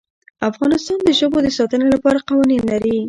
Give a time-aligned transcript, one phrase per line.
[0.49, 2.95] افغانستان د ژبو د ساتنې لپاره قوانین لري.